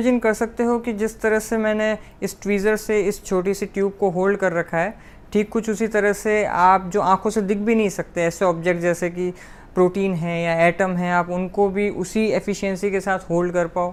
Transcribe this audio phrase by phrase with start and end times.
[0.00, 3.66] Imagine कर सकते हो कि जिस तरह से मैंने इस ट्वीज़र से इस छोटी सी
[3.66, 4.94] ट्यूब को होल्ड कर रखा है,
[5.32, 8.80] ठीक कुछ उसी तरह से आप जो आँखों से दिख भी नहीं सकते ऐसे ऑब्जेक्ट
[8.80, 9.30] जैसे कि
[9.74, 13.92] प्रोटीन है या एटम है, आप उनको भी उसी एफिशिएंसी के साथ होल्ड कर पाओ।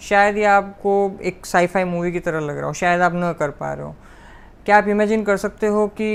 [0.00, 0.92] शायद ये आपको
[1.22, 3.94] एक साईफाई मूवी की तरह लग रहा हो, शायद आप न कर पा रहे हो।
[4.66, 6.14] क्या आप इमेजिन कर सकते हो कि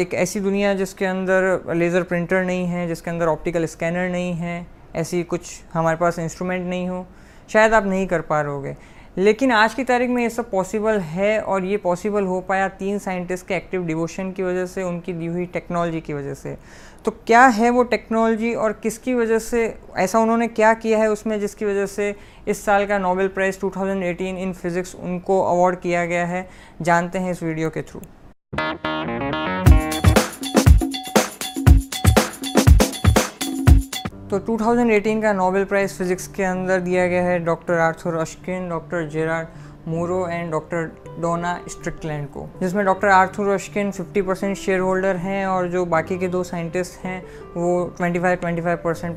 [0.00, 4.66] एक ऐसी दुनिया जिसके अंदर लेज़र प्रिंटर नहीं है, जिसके अंदर ऑप्टिकल स्कैनर नहीं है,
[4.96, 7.06] ऐसी कुछ हमारे पास इंस्ट्रूमेंट नहीं हो।
[7.48, 8.74] शायद आप नहीं कर पा रहोगे।
[9.18, 12.98] लेकिन आज की तारीख में ये सब पॉसिबल है और ये पॉसिबल हो पाया तीन
[12.98, 16.56] साइंटिस्ट के एक्टिव डिवोशन की वजह से, उनकी दी हुई टेक्नोलॉजी की वजह से।
[17.04, 21.38] तो क्या है वो टेक्नोलॉजी और किसकी वजह से, ऐसा उन्होंने क्या किया है उसमें
[21.40, 22.14] जिसकी वजह से
[22.48, 26.48] इस साल का नोबेल प्राइज़ 2018 इन फिज़िक्स उनको अवार्ड किया गया है?
[26.82, 28.00] जानते हैं इस वीडियो के थ्रू
[34.30, 39.06] तो 2018 का नोबेल प्राइज़ फिज़िक्स के अंदर दिया गया है doctor Arthur Ashkin doctor
[39.08, 39.48] Gerard
[39.88, 40.90] Mourou and doctor
[41.20, 46.28] Donna Strickland को, जिसमें doctor Arthur Ashkin 50 percent shareholder हैं और जो बाकी के
[46.28, 47.22] दो साइंटिस्ट हैं,
[47.56, 49.16] वो 25-25 परसेंट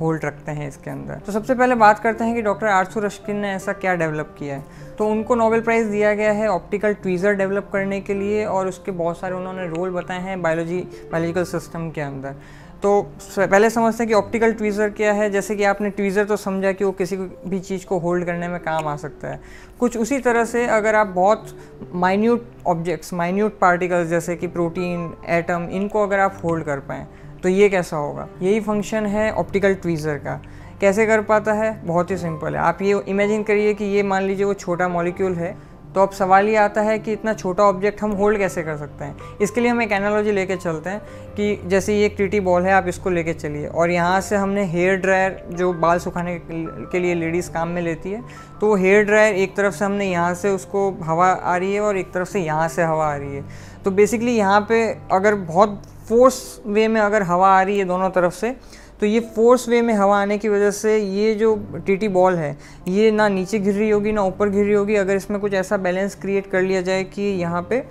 [0.00, 3.36] होल्ड रखते हैं इसके अंदर। तो सबसे पहले बात करते हैं कि डॉक्टर आर्थर अश्किन
[3.36, 7.34] ने ऐसा क्या डेवलप किया है। तो उनको नोबेल प्राइज़ दिया गया है ऑप्टिकल ट्वीज़र
[7.34, 10.80] डेवलप करने के लिए और उसके बहुत सारे उन्होंने रोल बताए हैं बायोलॉजी
[11.12, 12.34] बायोलॉजिकल सिस्टम के अंदर।
[12.82, 13.00] तो
[13.30, 16.84] पहले समझते हैं कि ऑप्टिकल ट्वीज़र क्या है। जैसे कि आपने ट्वीज़र तो समझा कि
[16.84, 19.40] वो किसी भी चीज़ को होल्ड करने में काम आ सकता है।
[19.80, 21.56] कुछ उसी तरह से अगर आप बहुत
[21.94, 27.06] माइन्यूट ऑब्जेक्ट्स माइन्यूट पार्टिकल्स जैसे कि प्रोटीन एटम इनको अगर आप होल्ड कर पाएँ
[27.42, 28.28] तो ये कैसा होगा?
[28.42, 30.40] यही फ़ंक्शन है ऑप्टिकल ट्वीज़र का।
[30.80, 31.80] कैसे कर पाता है?
[31.86, 35.34] बहुत ही सिंपल है। आप ये इमेजिन करिए कि ये मान लीजिए वो छोटा मॉलिक्यूल
[35.34, 35.56] है
[35.94, 39.04] तो अब सवाल ये आता है कि इतना छोटा ऑब्जेक्ट हम होल्ड कैसे कर सकते
[39.04, 39.16] हैं?
[39.42, 41.00] इसके लिए हम एक एनालॉजी लेके चलते हैं
[41.36, 44.64] कि जैसे ये एक टीटी बॉल है, आप इसको लेके चलिए। और यहाँ से हमने
[44.66, 48.22] हेयर ड्रायर जो बाल सुखाने के लिए लेडीज़ काम में लेती है
[48.60, 51.96] तो हेयर ड्रायर एक तरफ़ से हमने यहाँ से उसको हवा आ रही है और
[51.96, 53.44] एक तरफ़ से यहाँ से हवा आ रही है।
[53.84, 58.10] तो बेसिकली यहाँ पे अगर बहुत फोर्स वे में अगर हवा आ रही है दोनों
[58.10, 58.56] तरफ़ से
[59.00, 61.54] तो ये फोर्स वे में हवा आने की वजह से ये जो
[61.86, 62.56] टीटी बॉल है,
[62.88, 65.76] ये ना नीचे गिर रही होगी, ना ऊपर गिर रही होगी। अगर इसमें कुछ ऐसा
[65.78, 67.82] बैलेंस क्रिएट कर लिया जाए कि यहाँ पे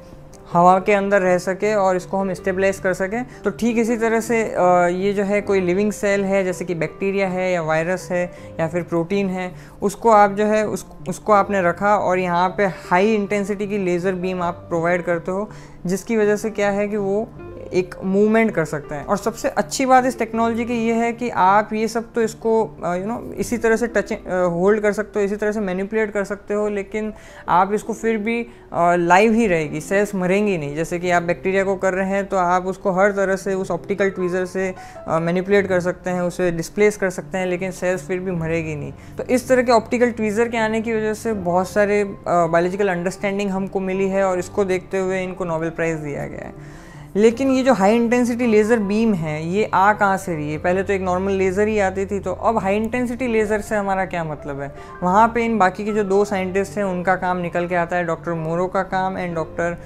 [0.53, 4.19] हवा के अंदर रह सके और इसको हम स्टेबलाइज कर सकें तो ठीक इसी तरह
[4.19, 4.39] से
[4.93, 8.23] ये जो है कोई लिविंग सेल है, जैसे कि बैक्टीरिया है या वायरस है
[8.59, 12.65] या फिर प्रोटीन है, उसको आप जो है, उस, उसको आपने रखा और यहाँ पे
[12.89, 15.49] हाई इंटेंसिटी की लेज़र बीम आप प्रोवाइड करते हो,
[15.85, 17.27] जिसकी वजह से क्या है कि वो
[17.73, 21.29] एक मूवमेंट कर सकते हैं। और सबसे अच्छी बात इस टेक्नोलॉजी की ये है कि
[21.31, 22.51] आप ये सब तो इसको
[22.95, 24.13] यू नो इसी तरह से टच
[24.53, 27.11] होल्ड कर सकते हो, इसी तरह से मैनिपुलेट कर सकते हो, लेकिन
[27.49, 28.39] आप इसको फिर भी
[28.73, 32.37] लाइव ही रहेगी सेल्स मरेंगी नहीं। जैसे कि आप बैक्टीरिया को कर रहे हैं तो
[32.37, 34.73] आप उसको हर तरह से, उस ऑप्टिकल ट्वीज़र से
[35.09, 38.91] मैनिपुलेट कर सकते हैं, उसे डिस्प्लेस कर सकते हैं, लेकिन सेल्स फिर भी मरेगी नहीं।
[39.17, 43.49] तो इस तरह के ऑप्टिकल ट्वीज़र के आने की वजह से बहुत सारे बायोलॉजिकल अंडरस्टैंडिंग
[43.51, 46.77] हमको मिली है और इसको देखते हुए इनको नोबेल प्राइज़ दिया गया है।
[47.15, 50.57] लेकिन ये जो हाई इंटेंसिटी लेज़र बीम है, ये आ कहाँ से रही है?
[50.57, 54.05] पहले तो एक नॉर्मल लेज़र ही आती थी तो अब हाई इंटेंसिटी लेज़र से हमारा
[54.05, 54.71] क्या मतलब है?
[55.03, 58.03] वहाँ पे इन बाकी के जो दो साइंटिस्ट हैं, उनका काम निकल के आता है
[58.05, 59.77] डॉक्टर मोरो का काम एंड डॉक्टर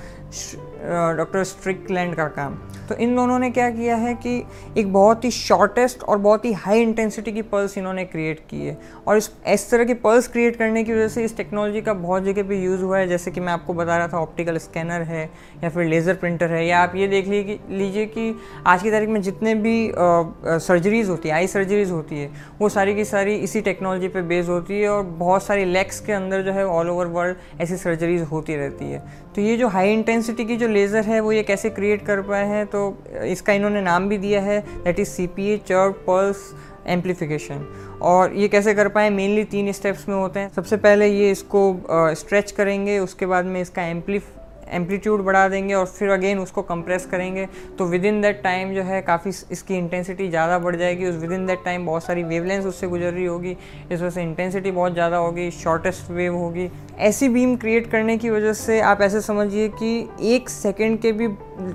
[1.17, 2.55] डॉक्टर स्ट्रिकलैंड का काम।
[2.89, 4.44] तो इन दोनों ने क्या किया है कि
[4.77, 8.77] एक बहुत ही शॉर्टेस्ट और बहुत ही हाई इंटेंसिटी की पल्स इन्होंने क्रिएट की है।
[9.07, 12.23] और इस इस तरह की पल्स क्रिएट करने की वजह से इस टेक्नोलॉजी का बहुत
[12.23, 15.23] जगह पे यूज़ हुआ है। जैसे कि मैं आपको बता रहा था ऑप्टिकल स्कैनर है
[15.63, 18.35] या फिर लेज़र प्रिंटर है। या आप ये देख लीजिए कि
[18.67, 22.29] आज की तारीख में जितने भी सर्जरीज़ होती है आई सर्जरीज़ होती है,
[22.59, 26.13] वो सारी की सारी इसी टेक्नोलॉजी पर बेस होती है और बहुत सारी लेग्स के
[26.13, 29.03] अंदर जो है ऑल ओवर वर्ल्ड ऐसी सर्जरीज़ होती रहती है।
[29.35, 29.89] तो ये जो हाई
[30.23, 32.81] इंटेंसिटी की जो लेज़र है, वो ये कैसे क्रिएट कर पाए हैं तो
[33.25, 36.44] इसका इन्होंने नाम भी दिया है that is C P A chirped pulse
[36.88, 37.66] amplification
[38.01, 40.50] और ये कैसे कर पाए मेनली तीन स्टेप्स में होते हैं.
[40.50, 41.63] सबसे पहले ये इसको
[42.16, 44.28] स्ट्रेच करेंगे, उसके बाद में इसका एम्पलीफ
[44.69, 47.47] एम्पलीट्यूड बढ़ा देंगे और फिर अगेन उसको कंप्रेस करेंगे
[47.78, 51.31] तो विद इन दैट टाइम जो है काफ़ी इसकी इंटेंसिटी ज़्यादा बढ़ जाएगी। उस विद
[51.31, 53.56] इन दैट टाइम बहुत सारी वेवलेंस उससे गुजर रही होगी,
[53.91, 56.69] इस वजह से इंटेंसिटी बहुत ज़्यादा होगी शॉर्टेस्ट वेव होगी।
[57.00, 61.27] ऐसी बीम क्रिएट करने की वजह से आप ऐसे समझिए कि एक सेकेंड के भी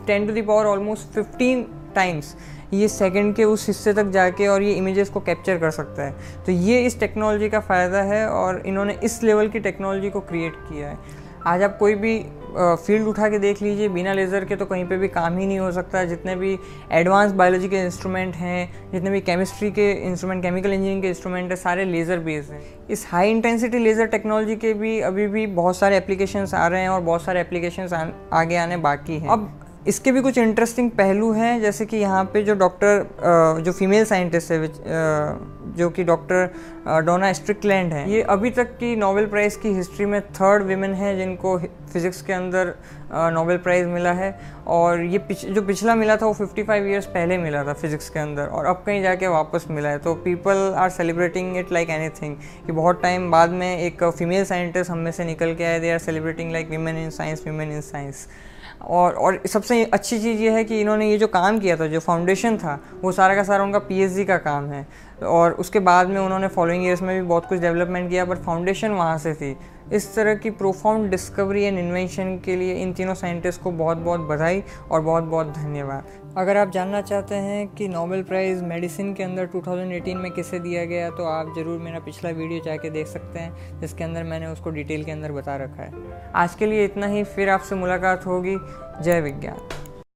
[0.07, 2.37] ten to the power almost fifteen times
[2.73, 6.43] ये सेकंड के उस हिस्से तक जाके और ये इमेजेस को कैप्चर कर सकता है।
[6.47, 10.57] तो ये इस टेक्नोलॉजी का फ़ायदा है और इन्होंने इस लेवल की टेक्नोलॉजी को क्रिएट
[10.69, 10.99] किया है।
[11.47, 12.19] आज आप कोई भी
[12.59, 15.59] फ़ील्ड उठा के देख लीजिए, बिना लेज़र के तो कहीं पे भी काम ही नहीं
[15.59, 16.57] हो सकता। जितने भी
[16.93, 21.57] एडवांस बायोलॉजी के इंस्ट्रूमेंट हैं, जितने भी केमिस्ट्री के इंस्ट्रूमेंट केमिकल इंजीनियरिंग के इंस्ट्रूमेंट हैं,
[21.57, 25.97] सारे लेज़र बेस्ड हैं। इस हाई इंटेंसिटी लेज़र टेक्नोलॉजी के भी अभी भी बहुत सारे
[25.97, 29.51] एप्लीकेशंस आ रहे हैं और बहुत सारे एप्लीकेशंस आगे आने बाकी हैं। अब
[29.89, 34.51] इसके भी कुछ इंटरेस्टिंग पहलू हैं, जैसे कि यहाँ पे जो डॉक्टर जो फीमेल साइंटिस्ट
[34.51, 34.67] है
[35.77, 40.21] जो कि डॉक्टर डोना स्ट्रिकलैंड है, ये अभी तक की नोबेल प्राइज़ की हिस्ट्री में
[40.33, 41.59] थर्ड वीमेन है जिनको
[41.93, 42.75] फिज़िक्स के अंदर
[43.13, 44.31] नोबेल प्राइज़ मिला है
[44.67, 48.09] और ये पिछ, जो पिछला मिला था वो 55 फाइव ईयर्स पहले मिला था फिज़िक्स
[48.11, 51.91] के अंदर और अब कहीं जाके वापस मिला है। तो people are celebrating it like
[51.91, 52.35] any
[52.67, 55.91] कि बहुत टाइम बाद में एक फीमेल साइंटिस्ट हम में से निकल के आए they
[55.91, 58.27] are celebrating like women in science women in science
[58.81, 62.01] और और सबसे अच्छी चीज़ ये है कि इन्होंने ये जो काम किया था जो
[62.01, 64.87] फाउंडेशन था वो सारा का सारा उनका पीएचडी का काम है।
[65.19, 68.91] और उसके बाद में उन्होंने फॉलोइंग ईयर्स में भी बहुत कुछ डेवलपमेंट किया बट फाउंडेशन
[68.91, 69.57] वहाँ से थी।
[69.93, 74.21] इस तरह की प्रोफाउंड डिस्कवरी एंड इन्वेंशन के लिए इन तीनों साइंटिस्ट को बहुत बहुत
[74.21, 79.23] बधाई और बहुत बहुत धन्यवाद। अगर आप जानना चाहते हैं कि नोबेल प्राइज़ मेडिसिन के
[79.23, 83.39] अंदर 2018 में किसे दिया गया तो आप ज़रूर मेरा पिछला वीडियो जाके देख सकते
[83.39, 85.93] हैं, जिसके अंदर मैंने उसको डिटेल के अंदर बता रखा है।
[86.35, 88.57] आज के लिए इतना ही, फिर आपसे मुलाकात होगी।
[89.03, 89.78] जय विज्ञान।